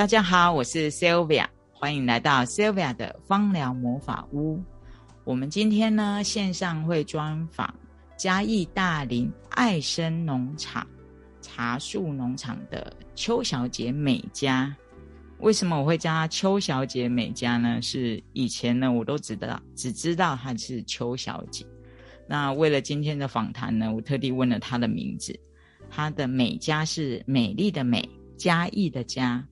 [0.00, 4.58] 大家好，我是 Sylvia，欢迎来到 Sylvia 的芳疗魔法屋。
[5.24, 7.74] 我们今天呢线上会专访
[8.16, 10.86] 嘉义大林爱生农场
[11.42, 14.74] 茶树农场的邱小姐美嘉。
[15.40, 17.78] 为什么我会叫她邱小姐美嘉呢？
[17.82, 21.62] 是以前呢我都知道，只知道她是邱小姐。
[22.26, 25.38] 那为了今天的访谈呢，我特地问了她的名字。
[25.90, 28.08] 她的美嘉是美丽的美，
[28.38, 29.46] 嘉义的嘉，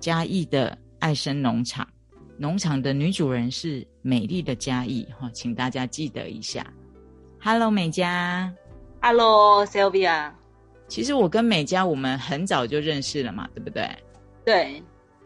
[0.00, 1.86] 嘉义的爱生农场，
[2.36, 6.66] 农场的女主人是美丽的嘉义哈，请大家记得一下。
[7.40, 8.52] Hello，美嘉。
[9.00, 10.32] Hello，Sylvia。
[10.86, 13.88] 其实我跟美嘉我们很早就认识了嘛，对不对？
[14.44, 14.82] 对。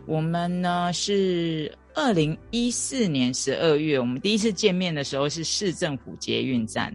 [0.06, 6.92] 我们呢是二零一四年十二月，我们第一次见面的时候是市政府捷运站。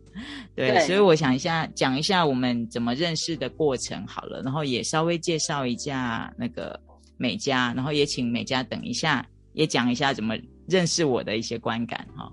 [0.56, 6.80] 对，所以我想一下，讲一下我们怎么认识的过程好了，然后也稍微介绍一下那个
[7.18, 10.34] 美嘉，然后也请美嘉等一下也讲一下怎么
[10.66, 12.32] 认识我的一些观感哈。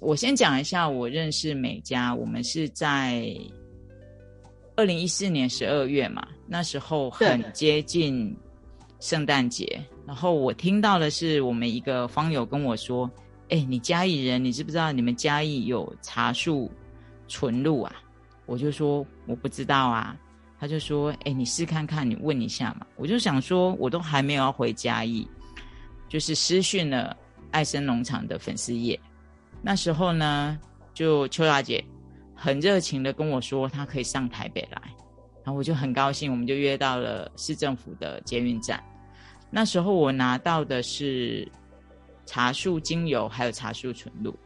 [0.00, 3.34] 我先讲一下我认识美嘉，我们是在
[4.76, 8.36] 二零一四年十二月嘛，那时候很接近
[8.98, 13.10] 圣诞节，然后我听到的是我们一个方友跟我说
[13.48, 16.70] ：“哎，你嘉义人，你知不知道你们嘉义有茶树？”
[17.32, 17.94] 纯露啊，
[18.44, 20.18] 我就说我不知道啊，
[20.60, 22.86] 他就说，哎，你试看看，你问一下嘛。
[22.96, 25.26] 我就想说，我都还没有要回嘉义，
[26.06, 27.16] 就是私讯了
[27.50, 29.00] 爱生农场的粉丝页。
[29.62, 30.58] 那时候呢，
[30.92, 31.82] 就邱大姐
[32.34, 34.82] 很热情的跟我说，她可以上台北来，
[35.42, 38.82] 然后我就很高兴，我们就约到了市政府的捷运站。
[39.50, 41.50] 那时候我拿到的是
[42.26, 44.36] 茶树精油，还有茶树纯露，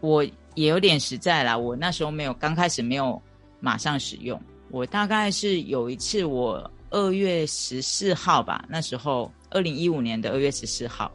[0.00, 0.26] 我。
[0.54, 3.18] 也有点实在啦，我那时候没有刚开始没有
[3.58, 4.38] 马上使用，
[4.72, 11.12] 我大概是有一次我二月十四号吧，那时候二零一五年的二月十四号，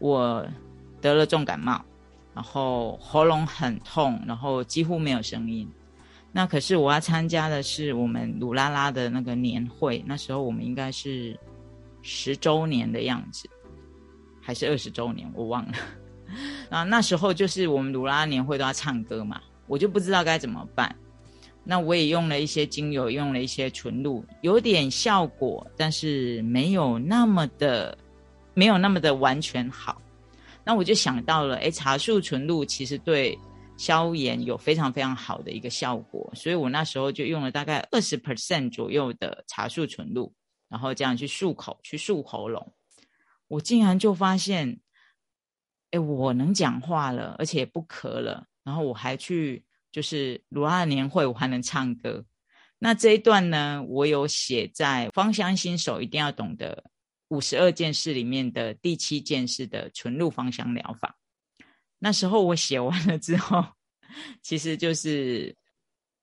[0.00, 0.44] 我
[1.00, 1.80] 得了重感冒，
[2.34, 5.70] 然后喉咙很痛，然后几乎没有声音。
[6.32, 11.38] 那可是我要参加的是我们鲁拉拉的那个年会，那时候我们应该是
[12.02, 13.48] 十周年的样子，
[14.42, 15.72] 还是二十周年，我忘了。
[16.70, 20.92] 啊，那时候就是我们鲁拉年会都要唱歌嘛，我就不知道该怎么办。
[21.64, 27.96] 那我也用了一些精油，用了一些纯露，有点效果，但是没有那么的，
[28.52, 30.00] 没有那么的完全好。
[30.64, 33.38] 那我就想到了，哎，茶树纯露其实对
[33.76, 40.32] 消炎有非常非常好的一个效果，所以我那时候就用了大概二十 percent 左右的茶树纯露，
[40.68, 42.72] 然后这样去漱口，去漱喉咙，
[43.48, 44.80] 我竟然就发现。
[45.90, 49.63] 哎，我能讲话了，而且不咳了，然后我还去
[49.94, 52.24] 就是鲁二年会，我还能唱歌。
[52.80, 56.82] 那这一段呢，我有写在芳香新手一定要懂得
[57.28, 61.16] 五十二件事里面的第七件事的纯露芳香疗法。
[62.00, 63.64] 那时候我写完了之后，
[64.42, 65.54] 其实就是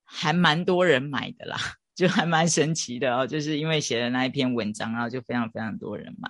[0.04, 1.58] 还蛮多人买的啦，
[1.96, 6.30] 就还蛮神奇的哦，就是因为写了那一篇文章，然后就非常非常多人买。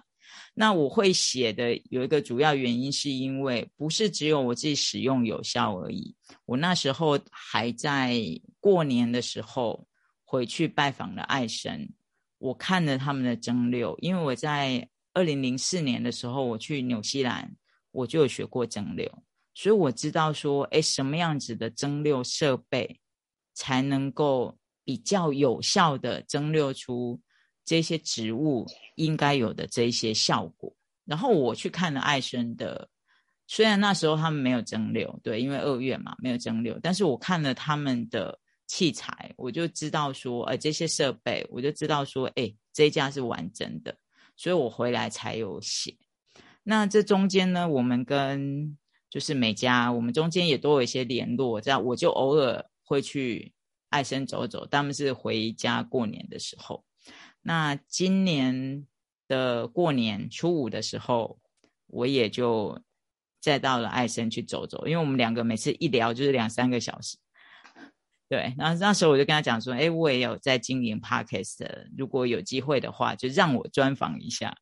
[0.54, 6.14] 那我会写的有一个主要原因，是因为不是只有我自己使用有效而已。
[6.46, 8.20] 我那时候还在
[8.60, 9.88] 过年的时候
[10.26, 11.94] 回去拜访了爱神，
[12.38, 17.56] 我看了他们的蒸馏，因为我在二零零四年的时候我去纽西兰，
[17.92, 19.10] 我就有学过蒸馏，
[19.54, 23.00] 所以我知道说，哎，什么样子的蒸馏设备
[23.54, 27.22] 才能够比较有效的蒸馏出。
[27.64, 32.90] 这些植物应该有的这些效果，然后我去看了艾生的，
[33.48, 43.96] 虽然那时候他们没有蒸馏，对，因为二月嘛没有蒸馏，但是我看了他们的器材，我就知道说，呃，这些设备，我就知道说，哎，这一家是完整的，
[44.36, 45.96] 所以我回来才有写。
[46.64, 48.78] 那这中间呢，我们跟
[49.10, 53.54] 就是每家，我们中间也都有一些联络，这样我就偶尔会去
[53.90, 56.84] 爱生走走，他们是回家过年的时候。
[57.42, 58.86] 那今年
[59.28, 61.40] 的过年初五的时候，
[61.88, 62.82] 我也就
[63.40, 67.18] 再到了爱森去走走，因为我们两个每次一聊就是两三个小时。
[68.30, 74.56] 对，然后那时候我就跟他讲说：“哎，我也有在经营 podcast，如果有机会的话，就让我专访一下。”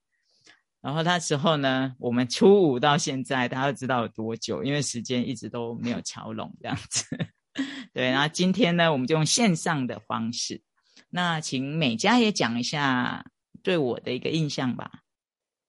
[0.82, 7.06] 然后那时候呢，我们初五到现在，大家都知道有多久，因为时间一直都没有 敲拢这样子。
[7.94, 10.64] 对，然后今天呢，我们就用线上的方式。
[11.10, 13.26] 那请美嘉也讲一下
[13.64, 14.92] 对我的一个印象吧。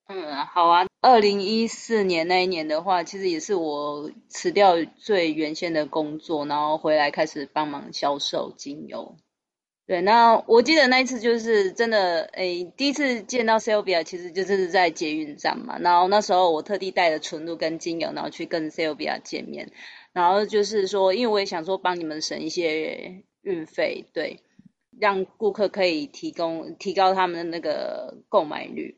[0.07, 0.85] 嗯，好啊。
[1.01, 9.15] 二零一四年那一年的话，其实也是我辞掉最原先的工作，然后回来开始帮忙销售精油。
[9.87, 15.79] 对，那我记得那一次就是真的，诶，第一次见到 Sylvia，其实就是在捷运站嘛。
[15.79, 19.71] 然后那时候我特地带了纯露跟精油，然后去跟 Sylvia 见面。
[20.13, 24.39] 然后就是说，因为我也想说帮你们省一些运费，对，
[25.01, 28.95] 让顾客可以提供提高他们的那个购买率。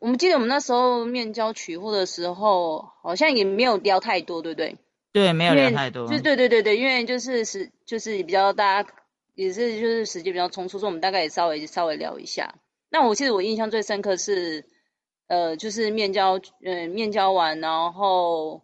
[0.00, 4.76] 我们记得我们那时候面交取货的时候，好像也没有聊太多，对不对？
[5.12, 6.08] 对，没有聊太多。
[6.08, 8.90] 就对对对对，因为就是是就是比较大家。
[9.36, 12.54] 也是就是时间比较匆促，所以我们大概也稍微稍微聊一下。
[12.88, 14.64] 那我记得我印象最深刻是，
[15.26, 18.62] 呃，就是面交，嗯，面交完，然后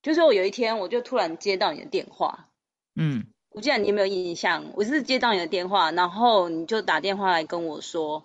[0.00, 2.50] 就是我有一天我就突然接到你的电话，
[2.94, 4.72] 嗯，我记得你有没有印象？
[4.74, 8.22] 我是接到你的电话，然后你就打电话来跟我说，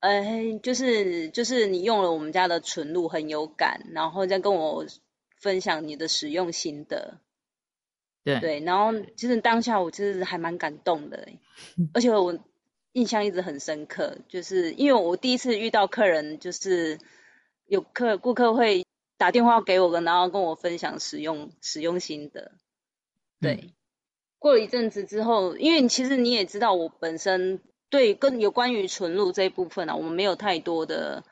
[0.00, 4.84] 呃，就是就是你用了我们家的纯露很有感，然后再跟我
[5.40, 7.20] 分享你的使用心得。
[8.24, 11.28] 对对，然后其实当下我其实还蛮感动的，
[11.94, 12.38] 而且我
[12.92, 16.98] 印象一直很深刻，就是因为我第一次遇到客人，就是
[17.66, 18.84] 有客顾客会
[19.16, 22.52] 打电话给我，然后跟我分享使用使用心得。
[23.40, 23.72] 对，
[24.38, 31.24] 过了一阵子之后，因为其实你也知道，我本身对跟有关于纯露这一部分啊，我们没有太多的，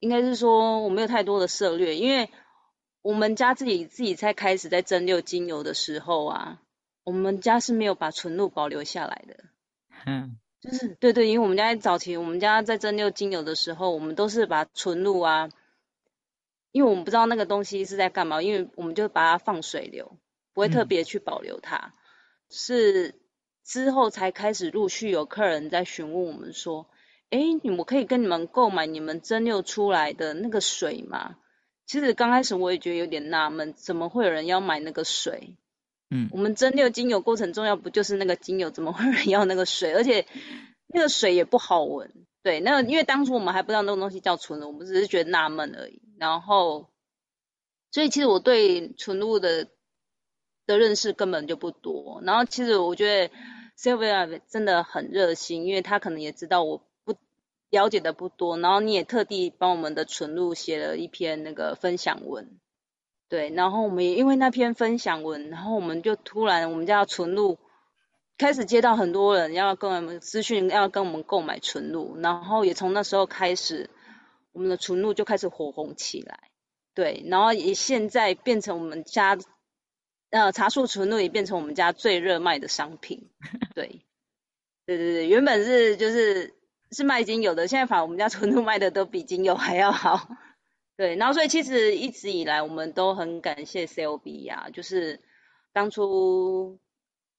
[0.00, 2.28] 应该是说我没有太多的涉略，因为。
[3.02, 6.60] 我们家自己自己在开始在蒸馏精油的时候啊，
[7.04, 9.44] 我们家是没有把纯露保留下来的。
[10.06, 15.50] 嗯，就是对对，因为我们家早期我们家在蒸馏精油的时候，我们都是把纯露啊，
[16.72, 20.18] 因为我们不知道那个东西是在干嘛，因为我们就把它放水流，
[20.52, 21.94] 不会特别去保留它。
[22.50, 23.14] 是
[23.64, 26.88] 之后才开始陆续有客人在询问我们说，
[27.30, 31.36] 哎，你们可以跟你们购买你们蒸馏出来的那个水吗？
[31.86, 35.56] 其实刚开始我也觉得有点纳闷，怎么会有人要买那个水？
[36.10, 39.92] 嗯，我们蒸馏精油过程中要不就是那个精油，怎么会有人要那个水？
[39.92, 40.26] 而且
[40.86, 42.12] 那个水也不好闻。
[42.42, 46.00] 对，那因为当初我们还不知道那种东西叫纯露，我们只是觉得纳闷而已。
[46.16, 46.90] 然后，
[47.90, 49.68] 所以其实我对纯露的
[50.66, 52.20] 的认识根本就不多。
[52.24, 53.34] 然后，其实我觉得
[53.78, 57.16] Sylvia 真的很热心，因为他可能也知道我不。
[57.68, 62.60] 了解的不多，然后你也特地帮我们的纯露写了一篇那个分享文，
[63.28, 67.58] 对，然后我们也因为那篇分享文，然后我们就突然我们家纯露
[68.38, 73.90] 开始接到很多人要跟我们资讯，要跟我们购买纯露，然后也从那时候开始，
[74.52, 76.38] 我们的纯露就开始火红起来，
[76.94, 79.36] 对，然后也现在变成我们家
[80.44, 83.28] 呃茶树纯露也变成我们家最热卖的商品，
[83.74, 84.02] 对，
[84.86, 86.54] 对对对，原本是就是。
[86.92, 90.28] 是卖精油的，现在反而我们家纯露卖的都比精油还要好。
[90.96, 95.20] 对，然后所以其实一直以来我们都很感谢 C O B 呀，就是
[95.72, 96.78] 当初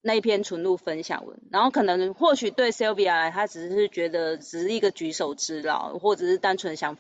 [0.01, 6.97] 那一篇纯露分享文，然后可能或许对 C O B 来，他只是觉得只是一个举手之劳，或者是单纯想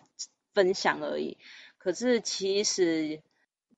[0.53, 1.37] 分享而已。
[1.77, 3.21] 可是其实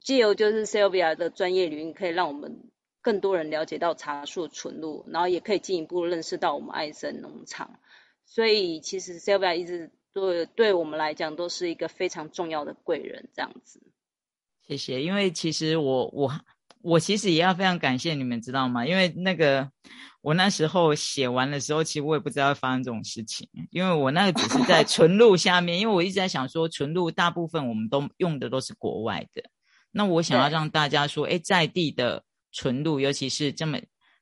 [0.02, 2.70] 借由就是 C O B 的专业领域，可以让我们
[3.02, 7.80] 更多人了解到茶树纯露，然后也可以进一步认识到我们爱森农场。
[8.26, 13.82] 所以其实 Sylvia 一直对对我们来讲都是一个非常重要的贵人，这样子。
[14.68, 16.32] 谢谢，因为其实我我
[16.82, 18.86] 我其实也要非常感谢你们，知道吗？
[18.86, 19.72] 因为那个
[20.22, 29.44] 我那时候写完的时候，其实我也不知道会发生这种事情，因为我那个只是在纯露下面，因为我一直在想说，纯露大部分我们都用的都是国外的，
[29.92, 33.80] 那我想要让大家说，哎，在地的纯露，尤其是这么。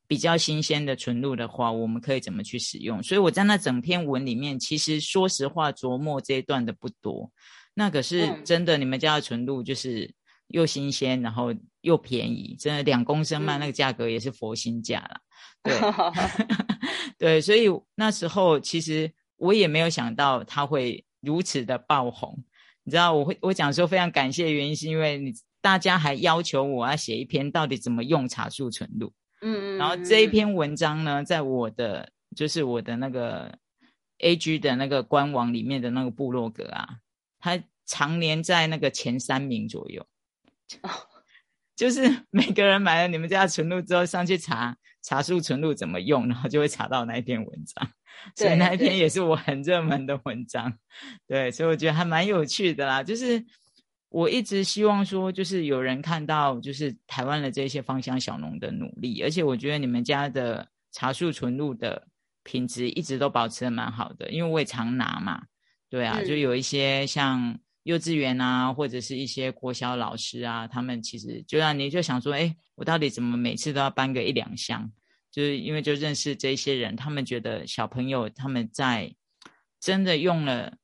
[0.10, 3.04] 比较新鲜的纯露的话，我们可以怎么去使用？
[3.04, 7.30] 所以我在那整篇文里面，其实说实话琢磨这一段的不多。
[7.74, 10.10] 那可是真的，你们家的纯露就是
[10.48, 15.20] 又新鲜，然后又便宜，真的两公升卖那个价格也是佛心价了。
[15.62, 15.78] 对
[17.20, 22.42] 对，所以那时候其实我也没有想到它会如此的爆红。
[22.84, 25.34] 你知道，我会我讲说非常感谢的原因，是因为你
[25.68, 29.12] 大家还要求我要写一篇到底怎么用茶树纯露。
[29.42, 33.60] 嗯嗯，然后这一篇文章呢，在我的就是我的那个
[34.20, 37.00] A G 的那个官网里面的那个部落格啊，
[37.38, 40.08] 它常年在那个前三名左右。
[40.84, 40.90] 哦，
[41.76, 47.92] 就是每个人买了你们家纯露之后，上去查茶树纯露怎么用，然后就会查到那一篇文章。
[48.38, 50.78] 所以那一篇也是我很热门的文章。
[51.28, 53.46] 对，所以我觉得还蛮有趣的啦，就是。
[54.10, 62.08] 我一直希望说，就是有人看到，就是台湾的这些芳香小农的努力，而且我觉得你们家的茶树纯露的
[62.44, 65.44] 品质一直都保持的蛮好的，因为我也常拿嘛，
[65.90, 74.90] 对啊，就有一些像幼稚园啊，或者是一些国小老师啊，他们其实就让你就想说，哎，我到底怎么每次都要搬个一两箱？
[75.30, 79.14] 就是因为就认识这些人，他们觉得小朋友他们在
[79.80, 80.78] 真的用了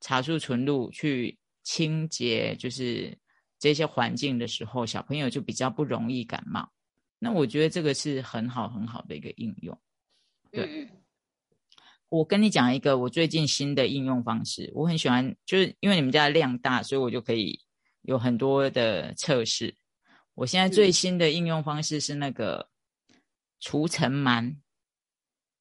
[0.00, 3.18] 茶树纯露去清洁，就是
[3.58, 6.70] 这些环境的时候，小朋友就比较不容易感冒。
[7.18, 9.76] 那我觉得这个是很好很好的一个应用。
[10.52, 10.88] 对，
[12.08, 17.58] 我跟你讲一个我最近新的应用方式，我很喜欢，就是因为你们家的量大，所以我就可以
[18.02, 19.74] 有很多的测试。
[20.34, 22.70] 我现在最新的应用方式是那个
[23.58, 24.58] 除尘螨。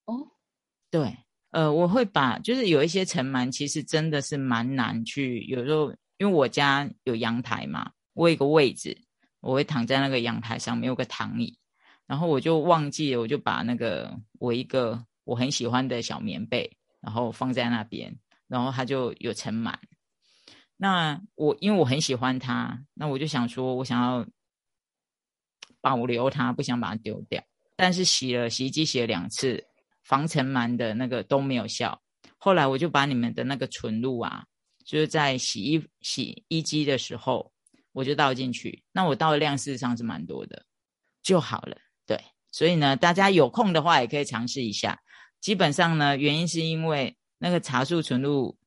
[0.06, 0.34] 哦，
[0.92, 1.25] 对，
[1.56, 8.98] 呃，我会把就是有一些尘螨，其实真的是蛮难去，有时候因为我家有阳台嘛，我有个位置。
[9.40, 11.56] 我会躺在那个阳台上面有个躺椅，
[12.08, 19.76] 然后我就忘记了，我就把那个我一个我很喜欢的小棉被，然后放在那边，然后它就有尘螨。
[20.78, 24.26] 那我因为我很喜欢它，那我就想说我想要
[25.80, 27.44] 保留它，不想把它丢掉。
[27.76, 29.64] 但是洗了洗衣机洗了两次，
[30.06, 32.02] 防尘螨的那个都没有效。
[32.38, 34.46] 后来我就把你们的那个纯露啊，
[34.86, 37.52] 就是在洗衣洗衣机的时候。
[37.96, 40.66] 我就倒进去，那我倒的量事实上是蛮多的，
[41.24, 41.78] 就好了。
[42.06, 42.20] 对，
[42.52, 45.00] 所以呢，大家有空的话也可以尝试一下。
[45.40, 48.58] 基本上呢，原因是因为那个茶树纯露，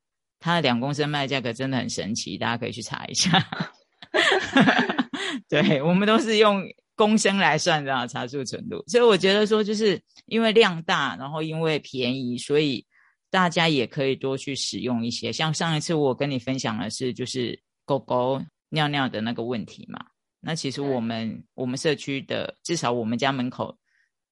[0.40, 3.46] 它的两公升卖价格真的很神奇，大家可以去查一下。
[5.46, 6.64] 对我们都是用
[6.98, 12.86] 公升来算的茶树纯露，所以我觉得说，就是因为量大，然后因为便宜，所以
[13.30, 15.32] 大家也可以多去使用一些。
[15.32, 18.44] 像上一次我跟你分享的是，就是狗狗。
[18.70, 19.98] 尿尿的那个问题嘛，
[20.40, 23.78] 那其实我们我们社区的至少我们家门口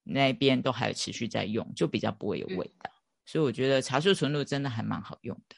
[0.03, 2.91] 那边都还持续在用，就比较不会有味道，
[3.25, 5.55] 所以我觉得茶树纯露真的还蛮好用的。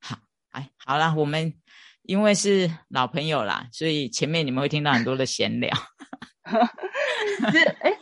[0.00, 0.18] 好，
[0.52, 1.52] 哎，好啦，我们
[2.04, 5.70] 因为是老朋友啦，所以前面你们会听到很多的闲聊。
[7.50, 7.98] 是哎，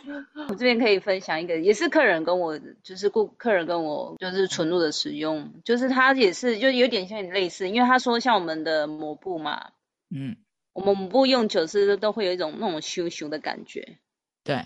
[0.49, 9.71] 我这边可以分享一个，也是客人跟我，就是顾客人跟我就是纯露的使用，就是他也是就有点像类似，因为他说像我们的抹布嘛。
[10.11, 10.37] 嗯，
[10.73, 13.99] 我们布用久是都会有一种那种羞羞的感觉。
[14.43, 14.65] 对，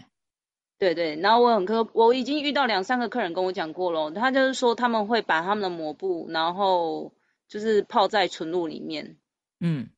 [0.78, 1.16] 对对。
[1.16, 7.12] 然后我很客，我已经遇到两三个客人跟我讲过了，他就是说他们会把他们的抹布，然后
[7.46, 9.18] 就是泡在纯露里面。
[9.60, 9.90] 嗯，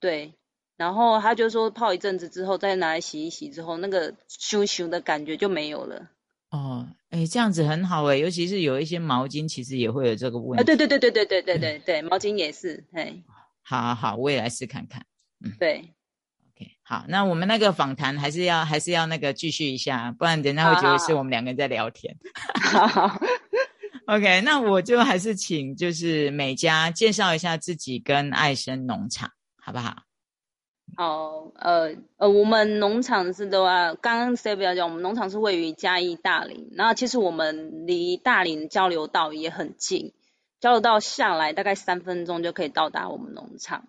[0.00, 0.34] 对。
[0.76, 6.10] 然后他就说泡一阵子之后再拿来洗一洗之后，那个羞羞的感觉就没有了。
[6.50, 10.62] 哦，哎，这样子很好哎，尤其是有一些毛巾，其实也会有这个问题。
[10.62, 13.14] 啊，对对对对对对对对对，毛巾也是，哎。
[13.62, 15.04] 好好好，我也来试看看。
[15.44, 15.92] 嗯，对
[16.54, 22.16] ，OK，好，那我们那个访谈还是要还是要那个继续一下，不然人家会觉得是我们两个人在聊天。
[22.62, 23.18] 好，
[24.06, 30.04] OK，那我就还是请就是美嘉介绍一下自己跟爱生农场，好不好？
[30.94, 40.12] 好，呃呃，我们农场是的话，刚刚 s a 要讲，我们农场是位于嘉义大林，然后其实我们离大林交流道也很近。
[40.58, 43.84] 交流道下来大概三分钟就可以到达我们农场。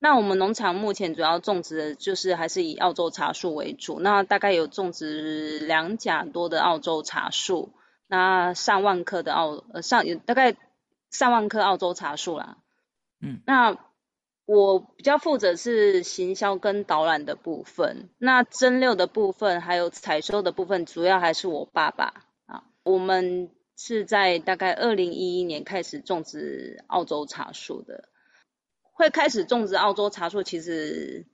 [0.00, 4.00] 那我们农场目前主要种植的就是还是以澳洲茶树为主。
[4.00, 7.72] 那大概有种植两甲多的澳洲茶树，
[8.08, 10.56] 那上万棵的澳呃上大概
[11.10, 12.56] 上万棵澳洲茶树啦。
[13.20, 13.78] 嗯，那
[14.46, 18.10] 我比较负责是行销跟导览的部分。
[18.18, 22.64] 那蒸馏的部分还有采收的部分，主要还是我爸爸啊。
[22.84, 23.50] 我们。
[23.74, 28.04] 是在大概二零一一年开始种植澳洲茶树的。
[28.92, 31.26] 会开始种植澳洲茶树，其实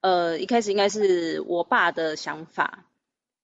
[0.00, 2.84] 呃一开始应该是我爸的想法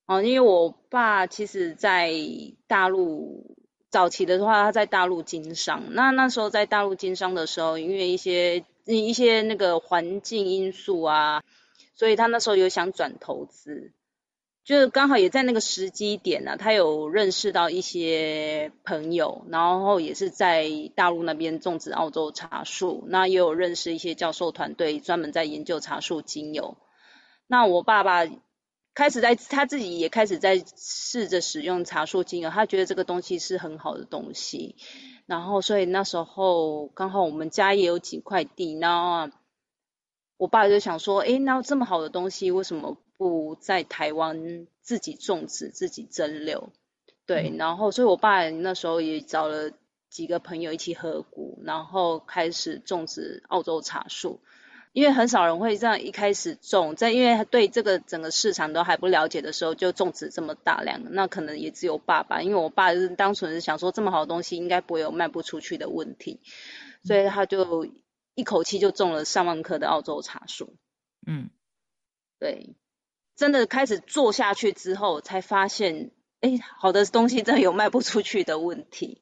[0.07, 2.13] 哦，因为我爸其实在
[2.69, 3.57] 大陆
[3.91, 5.83] 早期的话，他在大陆经商。
[5.95, 11.43] 那那时候在大陆经商的时候，因为一些一些那个环境因素啊，
[11.95, 13.93] 所以他那时候有想转投资。
[14.65, 26.77] 就是刚好也在那个时机点呢，他有认识到一些朋友，然后也是在大陆那边种植澳洲茶树，那也有认识一些教授团队，专门在研究茶树精油。
[27.47, 28.27] 那我爸爸
[28.93, 34.75] 开始在他自己也开始在试着使用茶树精油，他觉得这个东西是很好的东西，
[35.27, 39.31] 然后所以那时候刚好我们家也有几块地，那
[40.37, 42.97] 我爸就想说，哎，那这么好的东西为什么？
[43.19, 46.69] 不在台湾自己种植、自己蒸馏，
[47.25, 49.73] 对，然后所以我爸那时候也找了
[50.11, 54.41] 几个朋友一起合股，然后开始种植澳洲茶树。
[54.97, 66.41] 因为很少人会这样一开始种，在因为对这个整个市场都还不了解的时候就种植这么大量，那可能也只有爸爸，因为我爸是单纯是想说这么好的东西应该不会有卖不出去的问题，
[67.05, 67.87] 所以他就
[68.35, 70.75] 一口气就种了上万棵的澳洲茶树。
[71.27, 71.51] 嗯，
[72.39, 72.75] 对。
[73.37, 76.11] 真的开始做下去之后，才发现，
[76.41, 79.21] 哎，好的东西真的有卖不出去的问题。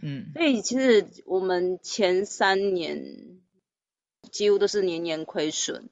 [0.00, 3.40] 嗯，所以其实我们前三年
[4.30, 5.88] 几乎都是年年亏损，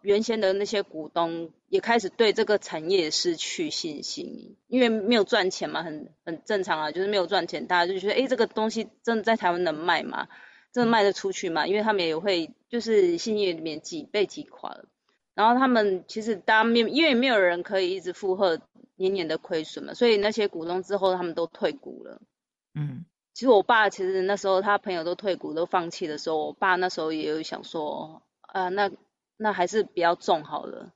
[0.00, 10.28] 原先的那些股东也开始对这个产业失去信心，因为没有赚钱嘛，很很正常啊，就是没有赚钱，大家就觉得，哎，这个东西真的在台湾能卖吗？
[10.72, 11.66] 真的卖得出去吗？
[11.66, 14.86] 因为他们也会就是信业里面挤被挤垮了，
[15.34, 18.60] 然后他们其实当面因为没有人可以一直负荷
[18.96, 22.20] 年年的亏损嘛，所以那些股东之后他们都退股了，
[22.74, 23.04] 嗯。
[23.34, 28.90] 其实我爸其实那时候他朋友都退股都放弃的时候，我爸那时候也有想说，啊，那
[29.36, 30.92] 那还是比较种好了，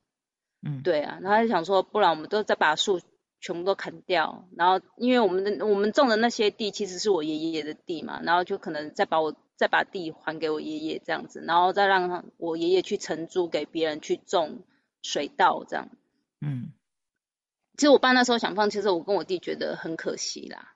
[0.62, 3.00] 嗯，对啊，然后就想说，不然我们都再把树
[3.40, 14.62] 全部都砍掉，然后因为我们的我们种的那些地其实是我爷爷的地嘛，然后就可能再把我再把地还给我爷爷这样子，然后再让我爷爷去承租给别人去种
[15.02, 15.88] 水稻这样，
[16.40, 16.72] 嗯，
[17.76, 20.74] 其实我爸那时候想放弃，其实我跟我弟觉得很可惜啦。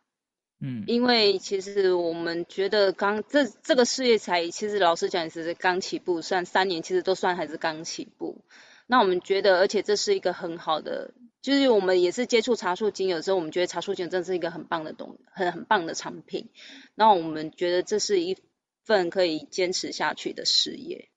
[0.61, 8.45] 嗯，因为其实我们觉得刚这这个事业才，其实老实讲也是刚起步，算三年，其实都算还是刚起步。
[8.87, 16.51] 那我们觉得，而且这是一个很好的，就是我们也是接触茶树精油之后，我们觉得茶树精油真的是一个很棒的东，很很棒的产品。
[16.95, 18.37] 那我们觉得这是一
[18.85, 21.09] 份可以坚持下去的事业。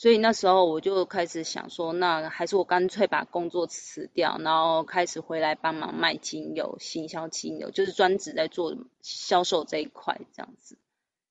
[0.00, 10.78] 所以那时候我就开始想说，那还是我干脆把工作辞掉，然后开始回来帮忙卖精油、行销精油，就是专职在做销售这一块这样子。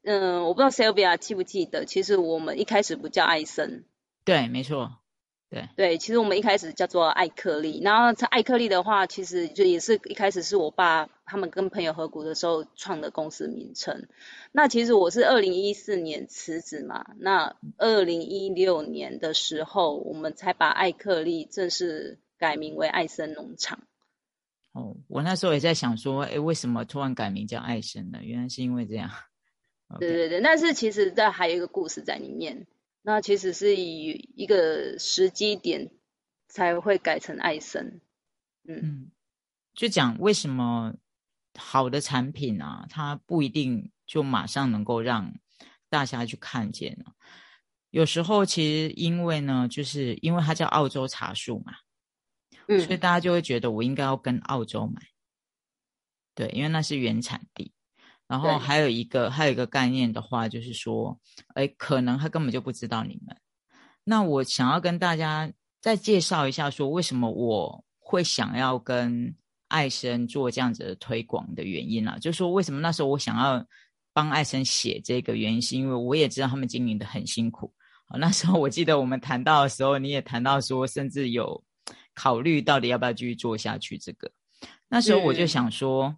[0.03, 3.85] 嗯，我不知道 Sylvia 记不记得，其实我们一开始不叫艾森。
[4.23, 4.99] 对，没错。
[5.50, 14.08] 对对，其实我们一开始叫做艾克利，然后艾克利的话，其实就也是一开始是我爸他们跟朋友合股的时候创的公司名称。
[14.51, 23.80] 那其实我是二零一四年辞职嘛，那二零一六年的时候，我们才把艾克利正式改名为艾森农场。
[24.73, 28.19] 哦，我那时候也在想说，哎，为什么突然改名叫艾森呢？
[28.21, 29.10] 原来是因为这样。
[30.00, 32.67] 对对对，但是其实这还有一个故事在里面。
[33.01, 35.89] 那其实是以一个时机点
[36.47, 38.01] 才会改成爱森，
[38.67, 39.12] 嗯，
[39.73, 40.95] 就讲为什么
[41.55, 45.33] 好的产品啊，它不一定就马上能够让
[45.89, 47.13] 大家去看见呢？
[47.89, 51.73] 有时候其实因为呢，就是因为它叫澳洲茶树嘛，
[52.67, 55.01] 嗯，所以大家就会觉得我应该要跟澳洲买，
[56.35, 57.73] 对，因为那是原产地。
[58.30, 61.20] 然后还有一个还有一个概念的话，就是说，
[61.56, 63.36] 哎，可能他根本就不知道你们。
[64.04, 69.36] 那我想要跟大家再介绍一下，说为什么我会想要跟
[69.68, 73.65] 爱生做这样子的推广的原因啊，就是说为什么那时候我想要
[74.13, 77.74] 帮爱生写这个原因，是因为我也知道他们经营的很辛苦。
[78.06, 81.63] 好，那时候我记得我们谈到的时候，你也谈到说，甚至有
[82.13, 83.98] 考虑到底要不要继续做下去。
[83.98, 84.32] 这个
[84.88, 86.15] 那时候我就想说，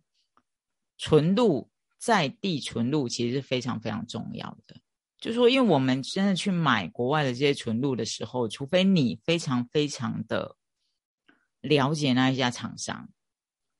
[0.97, 1.70] 纯露。
[2.01, 4.75] 在地纯露其实是非常非常重要的，
[5.19, 10.57] 就是说，因为我们真的去买国外的这些纯露的时候，除非你非常非常的
[11.61, 13.07] 了解那一家厂商，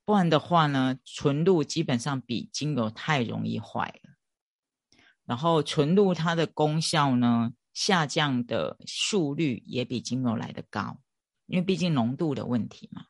[0.06, 4.12] 不然的话呢，纯露基本上比精油太容易坏了。
[5.26, 11.02] 然后纯露它的功效呢，下降的速率也比精油来的高，
[11.48, 13.06] 因为毕竟浓度的问题嘛。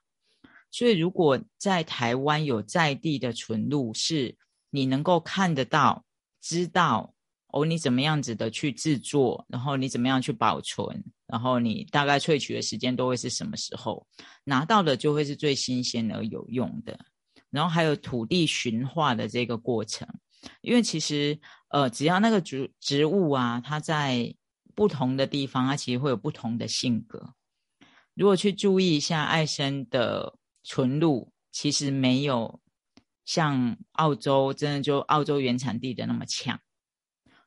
[0.69, 4.37] 所以如果在台湾有在地的纯露是。
[4.71, 6.03] 你能够看得到、
[6.41, 7.13] 知道
[7.49, 14.07] 哦，你怎么样子的去制作，然后你怎么样去保存，然后你大概萃取的时间都会是什么时候
[14.45, 16.97] 拿到的，就会是最新鲜而有用的。
[17.49, 20.07] 然后还有土地驯化的这个过程，
[20.61, 21.37] 因为其实
[21.69, 24.33] 呃，只要那个植植物啊，它在
[24.73, 27.33] 不同的地方，它其实会有不同的性格。
[28.13, 32.60] 如果去注意一下爱生的纯露，其实没有。
[33.33, 36.59] 像澳洲真的就澳洲原产地的那么强，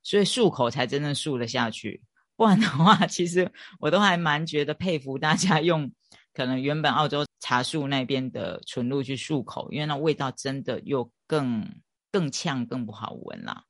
[0.03, 2.03] 所以漱口才真正漱得下去。
[2.37, 5.93] 不然的话，其实我都还蛮觉得佩服大家用
[6.33, 11.71] 可能原本澳洲茶树那边的纯露去漱口，因为那味道真的又更
[12.11, 13.65] 更呛、更不好闻啦。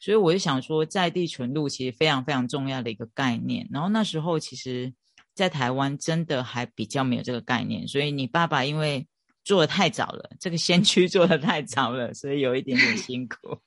[0.00, 3.68] 所以我就想说，在地纯露其实非常非常重要的一个概念。
[3.70, 4.94] 然后那时候其实，
[5.34, 9.06] 在台湾真的还比较没有这个概念，所以你爸爸因为。
[9.44, 13.58] 做的太早了，这个先驱做的太早了，所以有一点点辛苦。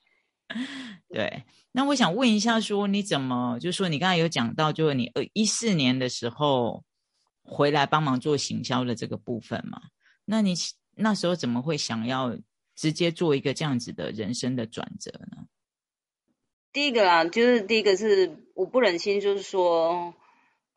[1.10, 6.84] 对，那我想问一下，说你怎么，就是说你刚才有讲到，就是你呃一四年的时候
[7.44, 9.82] 回来帮忙做行销的这个部分嘛？
[10.26, 10.56] 那你
[10.96, 12.36] 那时候怎么会想要
[12.76, 15.46] 直接做一个这样子的人生的转折呢？
[16.74, 20.13] 第一个啊，就是第一个是我不忍心，就是说，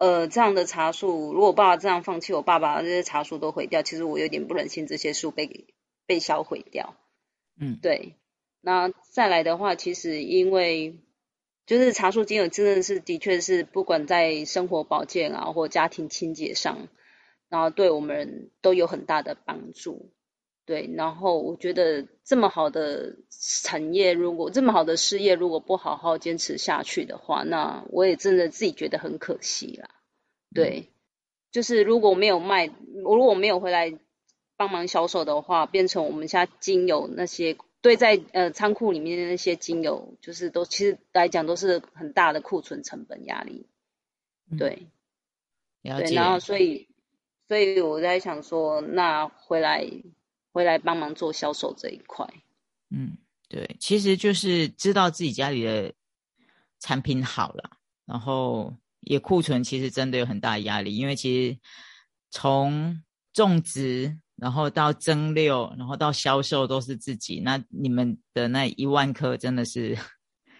[0.01, 5.67] 呃，这样的茶树，如果爸爸这样放弃，我爸爸这些茶树都毁掉，其实我有点不忍心这些树被
[6.07, 6.97] 被销毁掉。
[7.61, 8.15] 嗯，对。
[8.63, 10.99] 那再来的话，其实因为
[11.67, 16.89] 就是茶树精油真的是的确是不管在生活保健啊或家庭清洁上，
[17.51, 20.15] 然后对我们都有很大的帮助。
[20.71, 29.91] 对，然后我觉得这么好的产业，如果这么好的事业，如果不好好坚持下去的话，那我也真的自己觉得很可惜啦。
[30.55, 30.93] 对，
[31.51, 32.71] 就是如果没有卖，
[33.03, 33.99] 我如果没有回来
[34.57, 43.67] 帮忙销售的话，变成我们家精油那些堆在呃仓库里面的那些精油，就是都其实来讲都是很大的库存成本压力。
[44.57, 44.87] 对，
[45.83, 46.87] 对，然后所以
[47.49, 49.91] 所以我在想说，那回来。
[50.53, 52.29] 回来帮忙做销售这一块，
[52.91, 53.17] 嗯，
[53.49, 55.95] 对，其实就是知道自己家里的
[56.81, 57.71] 产品好了，
[58.05, 61.59] 然后也库存，其实真的有很大压力，因为其实
[62.33, 63.01] 从
[63.33, 67.41] 种植，然后到蒸馏，然后到销售都是自己。
[67.41, 69.97] 那你们的那一万颗真的是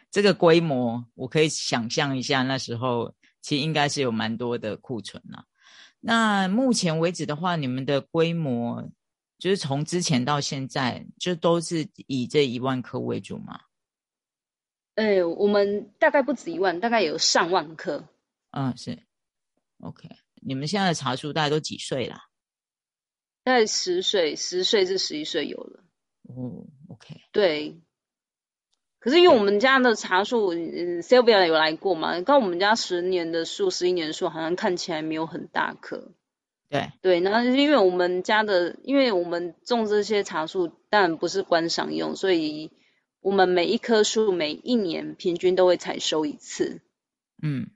[0.09, 5.47] 这个规模，我可以想象一下，那时候其实应该是有蛮多的库存了。
[5.99, 8.89] 那目前为止的话，你们的规模。
[9.41, 13.63] 就是从之前到现在，就都是以这一万颗为主吗？
[14.95, 18.07] 哎，我们大概不止一万，大概有上万颗。
[18.51, 18.99] 嗯，是。
[19.79, 22.29] OK，你们现在的茶树大概都几岁啦？
[23.43, 25.85] 大概十岁，十岁至十一岁有了。
[26.25, 27.23] 哦，OK。
[27.33, 27.81] 对。
[28.99, 32.21] 可是因为我们家的茶树，嗯，Sylvia 有来过嘛？
[32.21, 36.13] 刚我们家十年的树，十一年的树，好像看起来没有很大棵。
[36.71, 42.71] 对对，然后因为我们家的，因为我们种这些茶树，当然不是观赏用，所以
[43.21, 46.81] 我们每一棵树每一年平均都会采收一次。
[47.43, 47.71] 嗯，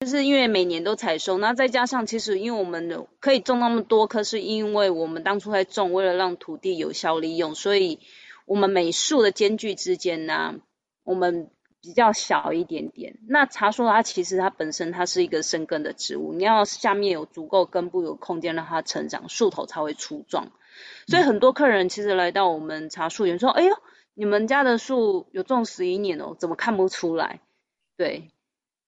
[0.00, 7.98] 就是因为每年都采收，那再加上其实因为我们可以种那么多棵，是因为我们当初在种，为了让土地有效利用，所以
[8.44, 10.54] 我们每树的间距之间呢，
[11.02, 11.50] 我们。
[11.80, 13.18] 比较小一点点。
[13.26, 20.48] 那茶树它其实它本身它是一个生根的植物，你要下面有足够根部有空间让它成长，树头才会粗壮。
[21.06, 23.74] 所以很多客人其实来到我们茶树园说：“哎呦，
[24.14, 27.40] 你们家的树有种十一年哦，怎么看不出来？”
[27.96, 28.30] 对，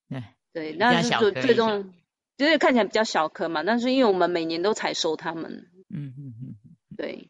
[0.09, 0.23] 对
[0.53, 1.93] 对，那是最最终
[2.37, 3.63] 就是看起来比较小颗嘛。
[3.63, 6.57] 但是因为我们每年都采收它们，嗯嗯嗯，
[6.97, 7.30] 对。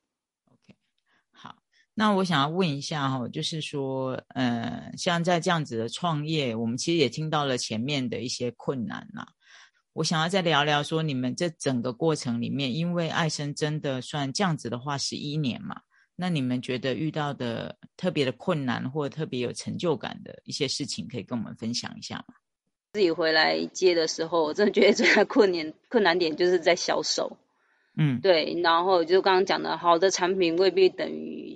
[2.00, 9.28] 那我想要问一下哈，就是说，呃，像在这样子的创业，我们其实也听到了前面的一些困难啦。
[9.92, 15.78] 我想要再聊聊说，你们这整个过程里面，因为爱生真的算这样子的话，十一年嘛，
[16.16, 22.34] 那你们觉得遇到的特别的困难或特别有成就感的一些事情，可以跟我们分享一下吗？
[22.94, 27.36] 自己回来接的时候，我真的觉得最大困难困难点就是在销售。
[27.98, 31.54] 嗯，对，然后就刚刚讲的，好的产品未必等于。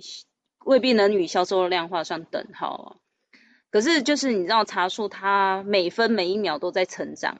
[0.65, 2.87] 未必能与销售量画上等号啊。
[3.69, 7.39] 可是就是你知道茶树它每分每一秒都在成长，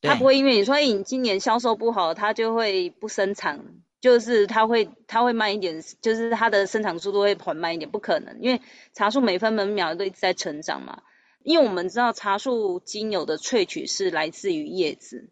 [0.00, 3.60] 它不会因为你说你今年销售不好，它就会不生产，
[4.00, 8.60] 就是它会它会慢一点，就是它的生产速度会缓慢一点，不可能，因为
[8.92, 11.02] 茶树每分每秒都一直在成长嘛。
[11.44, 15.28] 因为我们知道茶树精油的萃取是来自于叶子，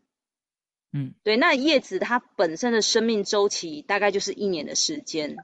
[0.92, 5.36] 嗯，对，那叶子它本身的生命周期大概就是一年的时间。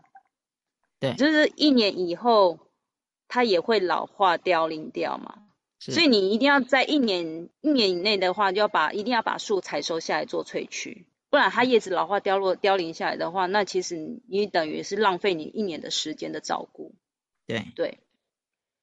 [1.01, 2.59] 对，就是一年以后，
[3.29, 5.43] 它也会老化凋零掉嘛。
[5.79, 16.95] 所以你一定要在一年一年以内的话，就要把一定要把树采收下来做萃取，不然它叶子老化凋落凋零下来的话，那其实你等于是浪费你一年的时间的照顾。
[17.47, 17.99] 对对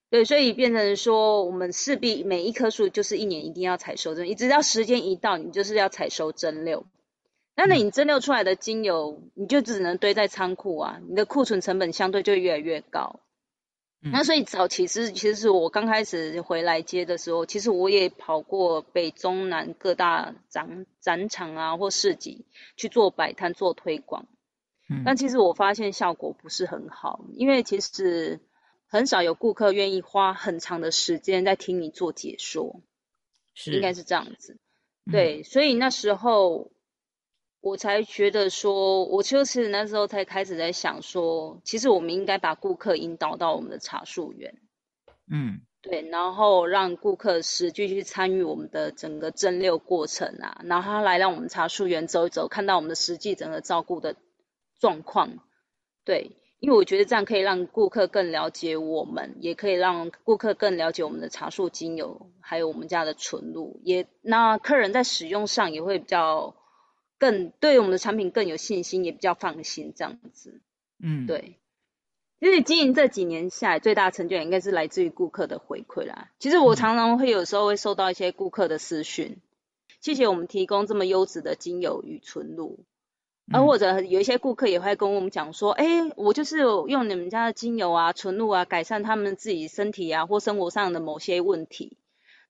[0.10, 6.84] 对，所以变成说，我们势必每一棵树就是一年一定要采收真，你只要时间一到，你就是要采收蒸馏。
[7.56, 13.20] 那那你蒸馏出来的精油，你就只能堆在仓库啊，你的库存成本相对就越来越高。
[14.12, 22.44] 那所以早期是其实是我刚开始回来接的时候，其实我也跑过北中南各大展展场啊或市集
[22.76, 24.28] 去做摆摊做推广。
[25.06, 28.42] 但其实我发现效果不是很好，因为其实
[28.88, 32.82] 很少有顾客愿意花很长的时间在听你做解说，
[33.54, 34.58] 是应该是这样子。
[35.10, 36.73] 对，所以那时候。
[37.64, 44.54] 我才觉得说，我就是那时候才开始在想说，其实我们应该把顾客引导到我们的茶树园，
[45.32, 54.18] 嗯，对，然后让顾客实际去参与我们的整个蒸馏过程啊，然后他来让我们茶树园走一走，看到我们的实际整个照顾的
[54.78, 55.30] 状况，
[56.04, 66.58] 对，因为我觉得这样可以让顾客更了解我们，也可以让顾客更了解我们的茶树精油，还有我们家的纯露，也那客人在使用上也会比较
[67.24, 70.60] 更对我们的产品更有信心，也比较放心这样子。
[71.02, 71.58] 嗯，对。
[72.40, 76.32] 因为经营这几年下来，最大成就应该是来自于顾客的回馈啦。
[76.38, 79.38] 其实我常常会有时候会收到一些顾客的私讯，
[80.02, 82.84] 谢谢我们提供这么优质的精油与纯露。
[83.54, 85.86] 而或者有一些顾客也会跟我们讲说，哎，
[86.18, 91.98] 我就是用你们家的精油啊、纯露啊，改善他们自己身体啊或生活上的某些问题。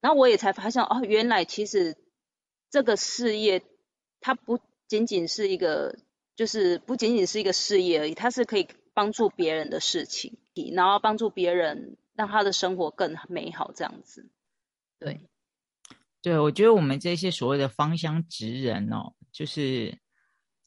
[0.02, 1.96] 然后我也才发现，哦，原来其实
[2.72, 3.62] 这个事业
[4.24, 4.58] 它不
[4.88, 6.00] 仅仅是一个，
[6.36, 10.38] 就是不仅仅是一个事业而已，它是可以帮助别人的事情，
[10.74, 14.26] 然后帮助别人让他的生活更美好这样子。
[14.98, 15.20] 对，
[16.22, 20.00] 对，我觉得我们这些所谓的芳香职人哦，就是。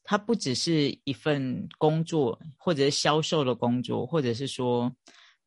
[0.09, 4.95] 它不只是一份工作，或者是销售的工作，或者是说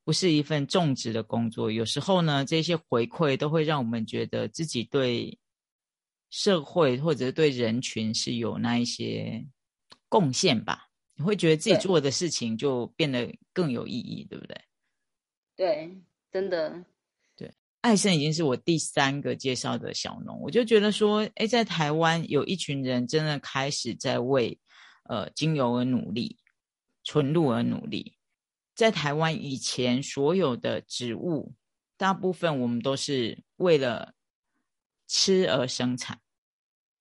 [0.04, 1.72] 不是一份种植的工作。
[1.72, 5.39] 有时候呢，这些回馈都会让我们觉得自己对
[6.29, 9.45] 社会或者对人群是有那一些
[10.07, 10.87] 贡献吧。
[11.15, 14.61] 你会觉得自己做的事情就变得更有意义，对不对？
[15.55, 15.97] 对，
[16.31, 16.85] 真的。
[17.35, 24.57] 对艾森已经是我第三个介绍的小农，我就觉得说，哎，在台湾有一群人真的开始在为
[25.09, 26.37] 呃精油而努力，
[27.03, 28.15] 纯露而努力。
[28.73, 31.53] 在台湾以前所有的植物，
[31.97, 34.13] 大部分我们都是为了
[35.10, 36.17] 吃而生产，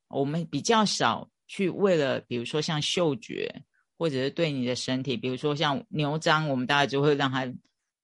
[0.09, 3.63] 我们比较少去为了，比如说像嗅觉，
[3.97, 7.47] 或者是对你的身体，比如说像牛樟，我们大概就会让它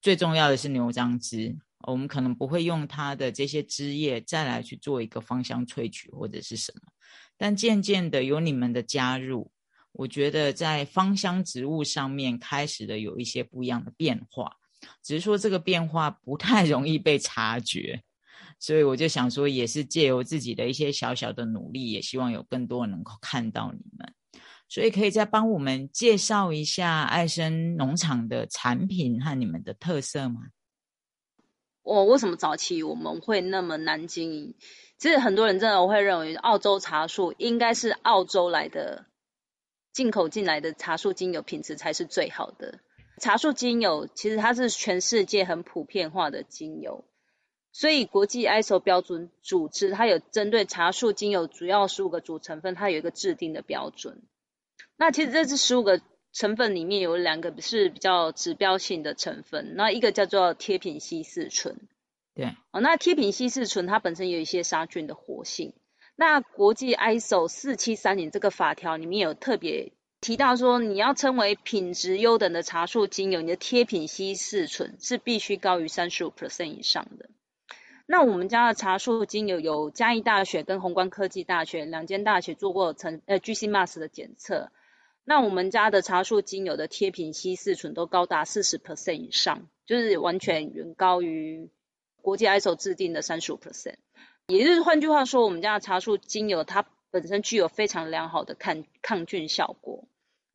[0.00, 1.56] 最重要的是牛樟汁。
[1.86, 6.92] 我们可能不会用它的这些枝叶再来去做一个芳香萃取或者是什么，
[7.36, 9.50] 但渐渐的有你们的加入，
[9.92, 14.56] 我觉得在芳香植物上面开始的有一些不一样的变化，
[15.02, 18.02] 只是说这个变化不太容易被察觉，
[18.58, 24.14] 所以我就想说，也是借由自己的一些小小的努力，也希望有更多人能够看到你们，
[24.68, 30.40] 所以可以再帮我们介绍一下爱生农场的产品和你们的特色吗？
[31.82, 34.54] 我为什么早期我们会那么难经营？
[34.96, 39.04] 其实很多人真的会认为澳洲茶树应该是澳洲来的
[39.92, 42.80] 进口进来的茶树精油品质才是最好的。
[43.20, 47.04] 茶树精油其实它是全世界很普遍化的精油，
[47.74, 54.22] 所以国际 ISO 标准组织它有针对茶树精油主要十五个主成分，它有一个制定的标准。
[54.96, 56.00] 那其实这是十五个。
[56.36, 61.76] 成分里面有两个是比较指标性的成分，那一个叫做贴品烯四醇，
[62.34, 65.74] 对，哦，那贴品烯四醇它本身有一些杀菌的活性，
[66.16, 77.30] 那国际 ISO 四七三零这个法条里面有特别提到说，你要称为品质优等的茶树精油，你的贴品烯四醇是必须高于三十五 percent 以上的。
[78.06, 84.70] 那我们家的茶树精油有嘉义大学跟宏观科技大学两间大学做过成呃 GCMS 的检测。
[85.24, 91.70] 那我们家的茶树精油的贴品烯四醇都高达四十 percent 以上，就是完全远高于
[92.20, 93.94] 国际 ISO 制定的三十五 percent。
[94.48, 100.04] 也就是换句话说，我们家的茶树精油它本身具有非常良好的抗抗菌效果。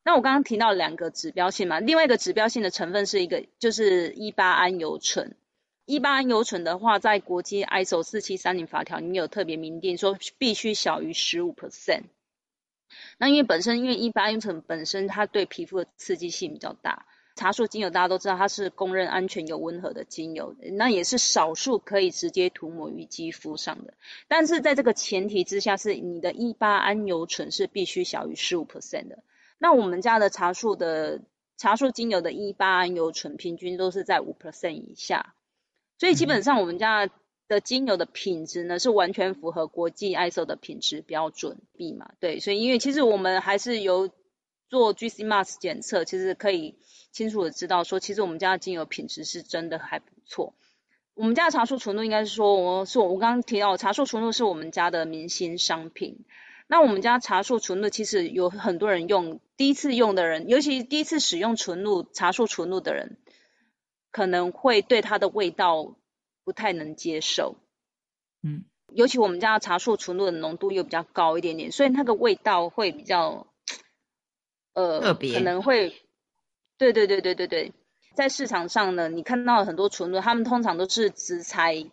[0.04, 5.34] 那我刚刚提到两个指标性嘛，另外一个指标性的成分是一个就是一八胺油醇。
[5.86, 12.04] 一八胺油醇的话，在国际 ISO 四七三零法条里面有特别明定说，必须小于十五 percent。
[13.18, 23.94] 那因为本身，因为一般油醇本身它对皮肤的刺激性比较大，茶树精油大家都知道它是公认安全又温和的精油，那也是少数可以直接涂抹于肌肤上的。
[24.28, 29.22] 但是在这个前提之下，是你的一八胺油醇是必须小于十五 percent 的。
[29.58, 31.20] 那我们家的茶树的
[31.56, 35.34] 茶树精油的一八胺油醇平均都是在五 percent 以下，
[36.00, 37.08] 所以基本上我们家。
[37.50, 44.08] 的精油的品质呢，是完全符合国际 ISO 的品质标准，B 嘛，对，所以因为其实我们还是有
[44.68, 46.76] 做 gcmas 检测，其实可以
[47.10, 50.54] 清楚的知道说，其实我们家的精油品质是真的还不错。
[51.14, 56.24] 我们家的茶树纯露应该是说，我是我刚刚提到茶树纯露是我们家的明星商品。
[56.68, 63.16] 那我们家茶树纯露其实有很多人用，第一次用的人，尤其第一次使用纯露茶树纯露的人，
[64.10, 65.96] 可能会对它的味道。
[66.42, 67.54] 不太能接受，
[68.42, 73.46] 嗯，尤其我们家的茶树纯露的浓度又比较高一点点，所以那个味道会比较，
[74.72, 75.94] 呃，特别，可能会，
[76.76, 77.72] 对对对对对对，
[78.16, 81.88] 在市场上呢，你看到很多纯露，他们通常都是植材，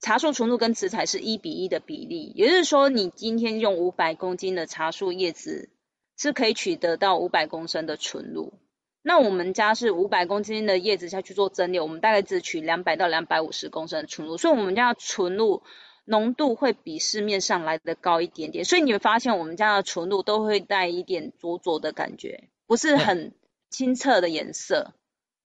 [0.00, 5.70] 茶树纯露跟植材是一比一的比例，也就是说，你今天用五百公斤的茶树叶子，
[6.18, 8.52] 是可以取得到五百公升的纯露。
[9.02, 15.62] 那我们家是五百公斤的叶子下去做蒸馏，我们大概只取两百到两百五十公升的纯露，所以我们家的纯露
[16.04, 18.64] 浓度会比市面上来的高一点点。
[18.64, 23.34] 所以你会发现我们家的纯露都会带一点浊浊的感觉，不是很
[23.70, 24.92] 清澈的颜色。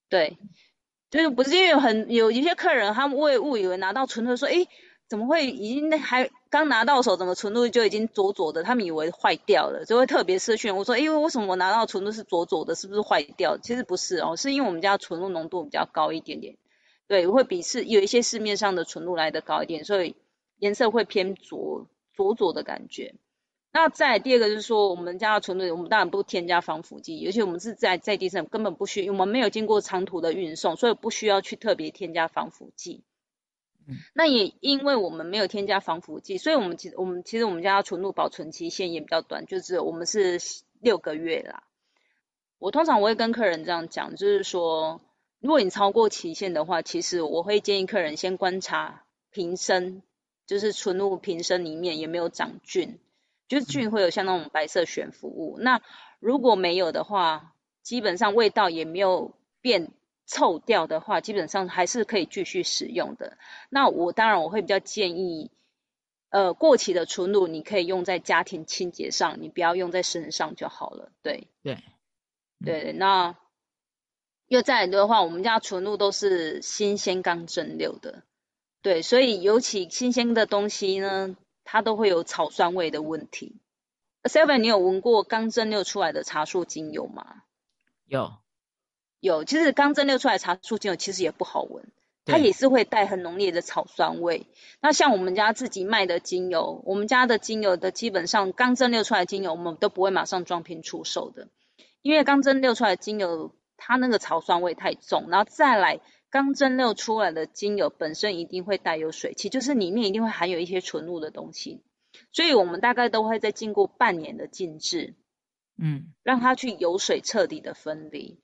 [0.09, 0.37] 对，
[1.09, 4.67] 就是不是因为很有一些客人他们会误以为拿到纯露说，哎。
[5.07, 8.63] 怎么会已经还刚拿到手，怎么纯露就已经浊浊的？
[8.63, 12.75] 他们以为坏掉了，就会特别私讯我说：，因为为什么我拿到纯露是浊浊的？
[12.75, 13.57] 是不是坏掉？
[13.57, 16.55] 其实不是哦，是因为我们家纯露浓度比较高一点点，
[17.07, 20.15] 对，会比市有一些市面上的纯露来的高一点，所以
[20.59, 23.15] 颜色会偏浊浊浊的感觉。
[23.73, 33.03] 那再第二个就是说，我们家的纯露，我们当然不添加防腐剂，而且我们是在在地上根本不需，我们没有经过长途的运送，所以不需要去特别添加防腐剂。
[34.13, 40.39] 那也因为我们没有添加防腐剂，所以我们其实我们其实我们家纯露保存期限也比较短，就是我们是
[40.79, 41.63] 六个月啦。
[42.57, 45.01] 我通常我会跟客人这样讲，就是说，
[45.39, 50.01] 如果你超过期限的话，其实我会建议客人先观察瓶身，
[50.47, 52.97] 就是纯露瓶身里面有没有长菌，
[53.47, 55.57] 就是菌会有像那种白色悬浮物。
[55.59, 55.81] 那
[56.19, 59.91] 如果没有的话，基本上味道也没有变。
[60.25, 63.37] 臭掉的话，基本上还是可以继续使用的。
[63.69, 65.51] 那我当然我会比较建议，
[66.29, 71.11] 呃，过期的纯露你可以用在家庭清洁上，你不要用在身上就好了。
[71.21, 71.83] 对对
[72.63, 73.35] 对，那
[74.47, 78.23] 又再来的话，我们家纯露都是新鲜刚蒸馏的，
[78.81, 83.61] 对，所以尤其新鲜的东西呢，它都会有草酸味的问题。
[84.23, 87.43] Seven，你有闻过刚蒸馏出来的茶树精油吗？
[88.05, 88.37] 有。
[89.25, 91.83] 有，其实刚蒸馏出来茶树精油其实也不好闻，
[92.25, 94.45] 它也是会带很浓烈的草酸味。
[94.81, 101.47] 那像我们家自己卖的精油，我们家的精油的基本上刚蒸馏出来精油，我们都不会马上装瓶出售的，
[102.03, 111.81] 因为刚蒸馏出来精油它那个草酸味太重，然后再来刚蒸馏出来的精油本身一定会带有水汽，就是里面一定会含有一些纯露的东西，
[112.31, 115.15] 所以我们大概都会在经过半年的静置，
[115.77, 118.39] 嗯，让它去油水彻底的分离。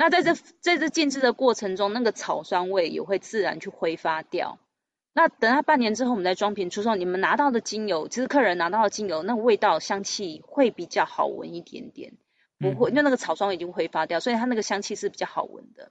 [0.00, 4.60] 那在这在这静置的过程中，那个草酸味也会自然去挥发掉。
[5.12, 12.12] 那等它半年之后，我们再装瓶出售，你们拿到的精油，其实客人拿到的精油，那味道香气会比较好闻一点点，
[12.60, 15.90] 不会，因为那个草酸味已经挥发掉，所以它那个香气是比较好闻的。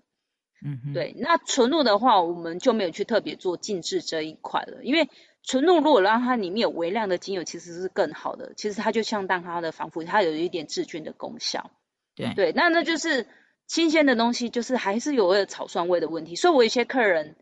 [0.65, 1.13] 嗯，对。
[1.17, 5.09] 那纯露的话，我们就没有去特别做静置这一块了，因为
[5.43, 8.53] 纯露如果让它里面有微量的精油，其实是更好的。
[8.55, 11.71] 其实它就相当它的防腐，它有一点治菌的功效。
[12.15, 13.27] 对对，那那就是。
[13.67, 17.36] 新鲜的东西就是还是有草酸味的问题，所以我有些客人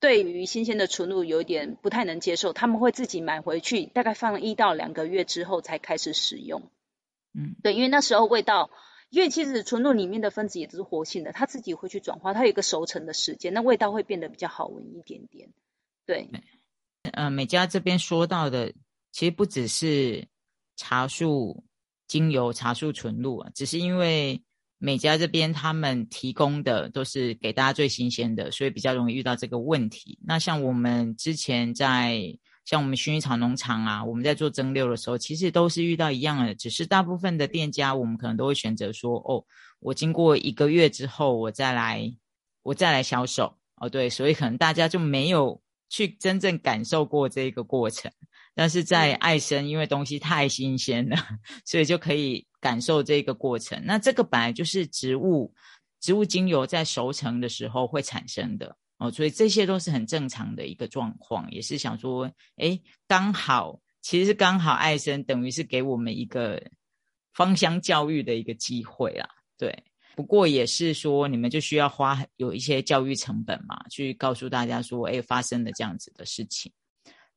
[0.00, 6.70] 对于新鲜的纯露有一点不太能接受，他们会自己买回去，大概放一到两个月之后才开始使用。
[7.34, 8.70] 嗯，对，因为那时候味道，
[9.10, 15.50] 因为其实纯露里面的分子也都是活性的，它自己会去转化，它有一个熟成的时间，那味道会变得比较好闻一点点。
[16.06, 16.30] 对，
[17.12, 18.72] 呃，美嘉这边说到的，
[19.12, 20.26] 其实不只是
[20.76, 21.62] 茶树
[22.06, 24.40] 精油、茶树纯露啊，只是因为。
[24.78, 30.18] 美家这边他们提供的都是给大家最新鲜的，所以比较容易遇到这个问题。
[30.24, 39.44] 那像我们之前在像我们薰衣草农场啊，我们在做蒸馏的时候，其实都是遇到一样的，只是大部分的店家我们可能都会选择说，哦，
[39.80, 42.14] 我经过一个月之后我再来，
[42.62, 43.56] 我再来销售。
[43.80, 48.10] 哦，对，所以可能大家就没有去真正感受过这个过程。
[48.58, 51.16] 但是在爱生，因为东西太新鲜了，
[51.64, 53.80] 所以就可以感受这个过程。
[53.84, 55.54] 那这个本来就是植物
[56.00, 61.48] 植物精油在熟成的时候会产生的哦，所以这些都是很正常的一个状况。
[61.52, 66.60] 也是想说，哎，刚好其实刚好爱生等于是给我们一个
[67.34, 69.28] 芳香教育的一个机会啦。
[69.56, 69.72] 对，
[70.16, 76.72] 不过也是说你们就需要花有一些教育成本嘛，去告诉大家说，哎，发生了这样子的事情。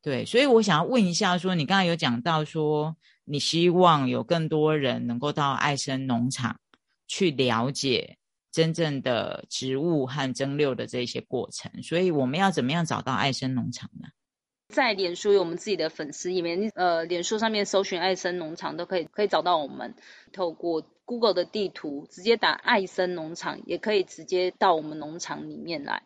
[0.02, 6.60] 对，所以我想要问一下，说你刚才有讲到说，你希望有更多人能够到爱生农场
[7.08, 8.18] 去了解
[8.52, 14.10] 真正的植物和蒸馏的这些过程，所以我们要怎么样找到爱生农场呢？
[14.70, 19.96] 在脸书有我们自己的粉丝里面，呃，脸书上面搜寻爱生农场都可以，可以找到我们。
[20.32, 26.04] 透过 Google 的地图直接打爱生农场，也可以直接到我们农场里面来。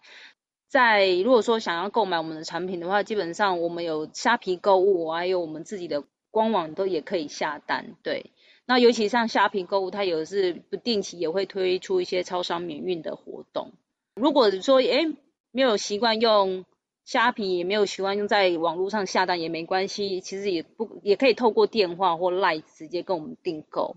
[0.67, 7.95] 在如果说想要购买我们的产品的话，基本上我们有虾皮购物，还有我们自己的官网都也可以下单。
[8.03, 8.31] 对，
[8.65, 13.73] 那尤其像虾皮购物，它有的是不定期也会推出一些超商免运的活动。
[14.15, 15.15] 如果说诶
[15.51, 16.65] 没有习惯用
[17.05, 23.95] 虾皮，也没有习惯用在网络上下单也没关系，其实也不也可以透过电话或 Line 直接跟我们订购。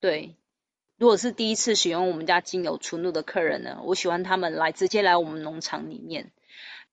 [0.00, 0.34] 对，
[0.96, 6.30] 如果是第一次使用我们家精油纯露的客人呢，我喜欢他们来直接来我们农场里面，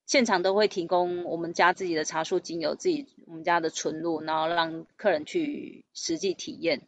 [0.06, 6.82] 现场都会提供我们家自己的茶树精油，自己我们家的纯露，然后让客人去实际体验。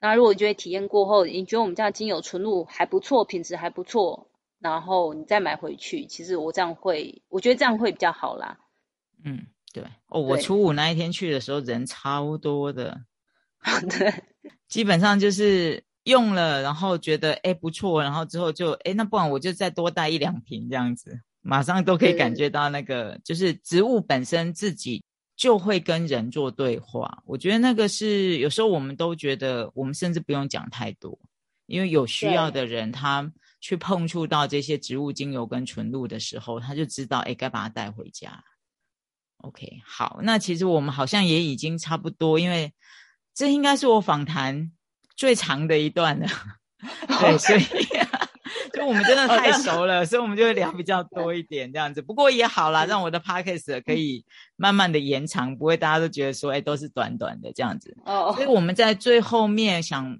[0.00, 8.58] 那如果觉得体验过后，你觉得我们家的精油纯露还不错，品质还不错，然后你再买回去，其实我这样会，我觉得这样会比较好啦。
[9.24, 9.84] 嗯，对。
[10.08, 13.00] 哦，我初五那一天去的时候人超多的，
[13.88, 14.22] 对，
[14.68, 25.00] 基本上就是用了，然后觉得哎不错，然后之后就哎那不然我就再多带一两瓶这样子，马上都可以感觉到那个就是植物本身自己。
[25.36, 31.18] 就会跟人做对话，我觉得那个是有时候我们都觉得，我们甚至不用讲太多，
[31.66, 33.30] 因为有需要的人他
[33.60, 38.42] 去碰触到这些植物精油跟纯露的时候，他就知道，哎，该把它带回家。
[39.42, 42.72] OK，好，那其实我们好像也已经差不多，因为
[43.34, 44.72] 这应该是我访谈
[45.16, 46.26] 最长的一段了，
[47.20, 47.62] 对，所以。
[48.72, 52.02] 就我们真的太熟了，所以我们就会聊比较多一点这样子。
[52.02, 54.24] 不过也好啦，让我的 podcast 可以
[54.56, 57.96] 慢慢的延长，不会大家都觉得说，哎，都是短短的这样子。
[58.04, 58.32] 哦。
[58.34, 60.18] 所以我们在最后面想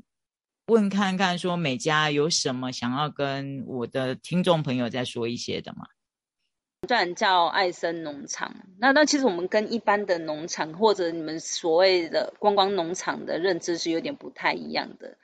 [0.68, 5.86] 问看看，说美嘉有什么想要跟我的听众朋友再说一些的吗？
[6.86, 15.16] 虽然叫爱森农场，那那其实我们跟一般的农场或者你们所谓的观光农场的认知是有点不太一样的，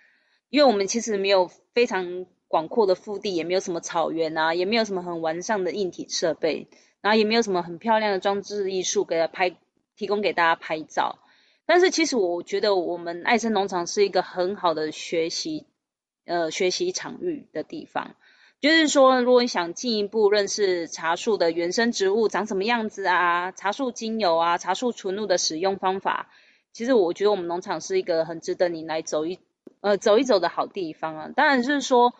[0.51, 2.27] 因为我们其实没有非常。
[2.53, 6.69] 广阔的腹地也没有什么草原啊，也没有什么很完善的硬体设备，
[7.01, 9.57] 然后也没有什么很漂亮的装置艺术给他拍，
[9.97, 11.19] 提供给大家拍照。
[11.65, 15.65] 但是其实我觉得我们爱森农场是一个很好的学习，
[16.27, 18.17] 呃，学习场域的地方。
[18.63, 26.31] 就是说，如果你想进一步认识茶树的原生植物长什么样子啊，茶树精油啊，茶树纯露的使用方法，
[26.73, 29.39] 其实我觉得我们农场是一个很值得你来走一，
[29.83, 31.31] 呃，走一走的好地方啊。
[31.37, 32.15] 当然就是说。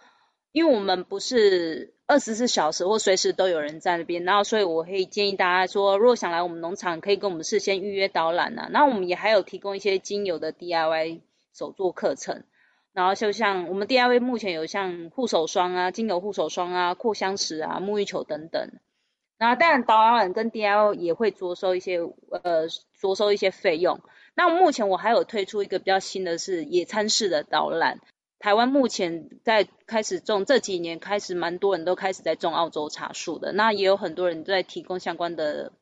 [0.55, 8.69] 因为我们不是二十四小时或随时都有人在那边，然后所以我可以建议大家说，如果想来我们农场，可以跟我们事先预约导览啊。
[8.71, 11.21] 那我们也还有提供一些精油的 DIY
[11.55, 12.45] 手作课程，
[12.93, 18.71] 然后就像我们 DIY 目前有像护手霜啊、精油护手霜啊、扩香石啊、沐浴球等等。
[19.39, 21.99] 那当然导览跟 DIY 也会着收一些
[22.43, 22.69] 呃
[23.01, 24.01] 着收一些费用。
[24.35, 27.99] 那目前我还有推出一个比较新的是野餐式的导览。
[28.39, 35.73] 台湾目前在开始种，这几年开始蛮多人都开始在种澳洲茶树的，那也有很多人在提供相关的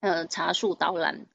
[0.00, 1.26] 呃茶树导览。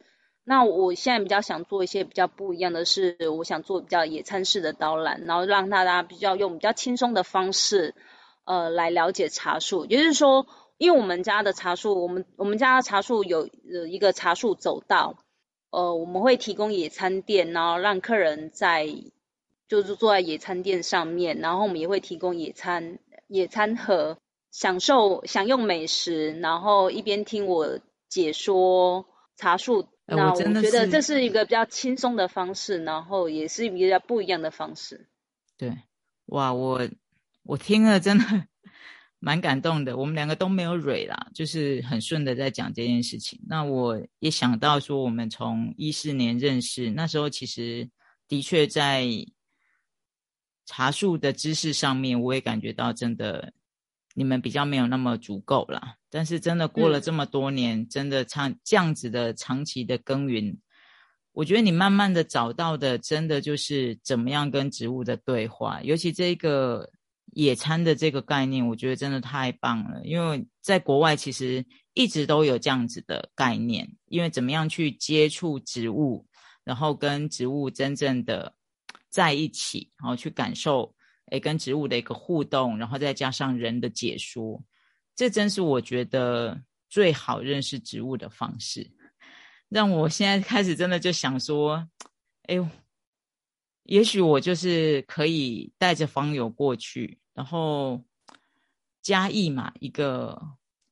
[0.50, 7.93] 那我现在比较想做一些比较不一样的是，我想做比较野餐式的导览，然后让大家比较用比较轻松的方式
[8.45, 9.86] 呃来了解茶树。
[9.86, 10.47] 也就是说，
[10.80, 15.20] 因为我们家的茶树，我们我们家的茶树有呃一个茶树走道，
[15.70, 18.88] 呃我们会提供野餐垫，然后让客人在
[19.68, 22.97] 就是坐在野餐垫上面，然后我们也会提供野餐
[23.28, 24.18] 野餐盒，
[24.50, 27.78] 享受享用美食，然后一边听我
[28.08, 29.86] 解说茶树。
[30.10, 35.07] 那我觉得这是一个比较轻松的方式，然后也是比较不一样的方式。
[35.57, 35.78] 对，
[36.26, 36.88] 哇，我
[37.43, 38.26] 我听了真的
[39.20, 39.97] 蛮感动的。
[39.97, 43.39] 我们两个都没有蕊啦，就是很顺的在讲这件事情。
[43.47, 47.89] 那我也想到说，我们从一四年认识，那时候其实
[48.28, 49.05] 的确在。
[50.72, 53.53] 茶树的知识上面，我也感觉到真的，
[54.20, 55.95] 你们比较没有那么足够了。
[56.09, 60.59] 但是真的过了这么多年，真的长这样子的长期的耕耘，
[61.32, 65.82] 我觉得你慢慢的找到的，真的就是怎么样跟植物的对话。
[65.84, 66.91] 尤其这个
[67.32, 70.01] 野餐的这个概念，我觉得真的太棒了。
[70.03, 76.28] 因为在国外其实一直都有这样子的概念，因为怎么样去接触植物，
[76.65, 78.53] 然后跟植物真正的。
[79.11, 80.93] 在一起，然后去感受，
[81.32, 84.63] 诶，跟植物的一个互动，然后再加上人的解说，
[85.15, 88.89] 这真是我觉得最好认识植物的方式。
[89.67, 91.88] 让我现在开始真的就想说，
[92.43, 92.67] 哎呦，
[93.84, 98.03] 也许我就是可以带着方友过去，然后
[99.01, 100.41] 嘉义嘛，一个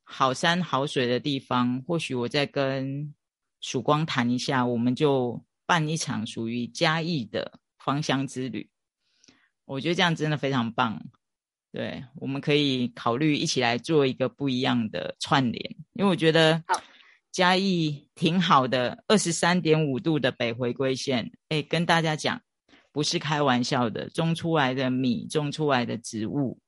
[0.04, 3.14] 好山好水的地方，或许我再跟
[3.60, 7.60] 曙光谈一下，我们就办一场属于嘉义的。
[7.78, 8.68] 芳香之旅，
[9.68, 11.00] 我觉得这样真的非常棒。
[11.70, 16.64] 对，我们可以考虑一起来做一个不一样的串联，因为我觉得
[17.30, 22.40] 嘉义挺好的，二十三点五度的北回归线，哎，跟大家讲，
[22.90, 26.58] 不是开玩笑的，种出来的米，种出来的植物，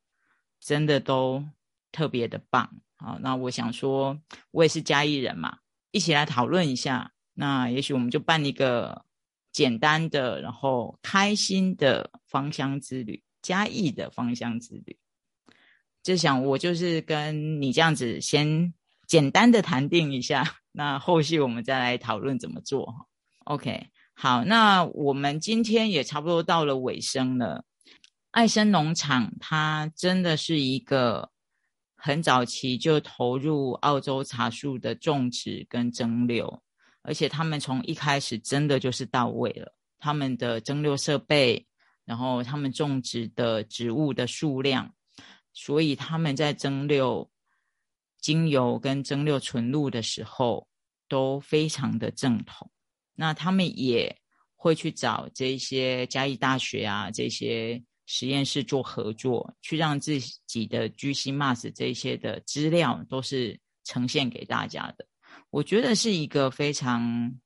[0.61, 1.43] 真的都
[1.91, 2.71] 特别的棒。
[2.99, 4.21] 好，那我想说，
[4.51, 5.57] 我也是嘉义人嘛，
[5.91, 7.13] 一起来讨论一下。
[7.33, 9.07] 那也许我们就办一个。
[9.53, 14.99] 简单的，然后开心的芳香之旅，嘉义的芳香之旅。
[16.03, 18.73] 就想我就是跟你这样子先
[19.07, 23.09] 简单的谈定一下， 那后续我们再来讨论怎么做。
[23.45, 27.65] OK，好，那我们今天也差不多到了尾声了。
[28.31, 31.31] 爱生农场它真的是一个
[31.97, 36.61] 很早期就投入澳洲茶树的种植跟蒸馏，
[37.03, 41.67] 而且他们从一开始真的就是到位了，他们的蒸馏设备，
[42.05, 44.95] 然后他们种植的植物的数量。
[45.53, 47.29] 所以他们在蒸馏
[48.19, 50.69] 精油跟蒸馏纯露的时候
[51.09, 52.71] 都非常的正统。
[53.17, 54.17] 那他们也
[54.55, 65.07] 会去找这些嘉义大学啊这些实验室做合作，去让自己的 GCMAS 这些的资料都是呈现给大家的。
[65.51, 67.39] 我觉得是一个非常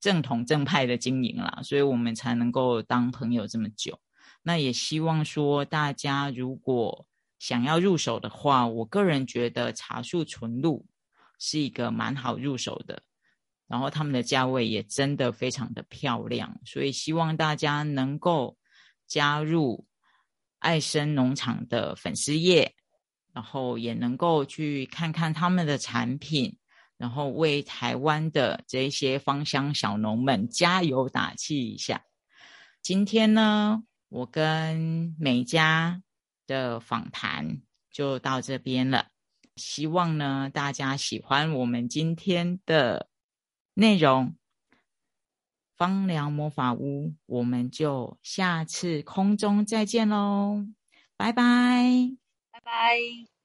[0.00, 4.00] 正统正派的经营啦，所以我们才能够当朋友这么久。
[4.42, 7.04] 那也希望说大家如果。
[7.40, 10.84] 想要入手的话，我个人觉得茶树纯露
[11.38, 13.00] 是一个蛮好入手的，
[13.68, 18.58] 然后他们的价位也真的非常的漂亮，所以希望大家能够
[19.06, 19.86] 加入
[20.58, 22.74] 爱生农场的粉丝页，
[23.32, 26.58] 然后也能够去看看他们的产品，
[26.98, 32.02] 然后为台湾的这些芳香小农们加油打气一下。
[32.82, 36.02] 今天呢，我跟美嘉。
[36.48, 39.08] 的访谈就到这边了，
[39.56, 43.10] 希望呢大家喜欢我们今天的
[43.74, 44.34] 内容。
[45.76, 50.66] 芳疗魔法屋，我们就下次空中再见喽，
[51.18, 52.16] 拜拜，
[52.50, 53.37] 拜拜。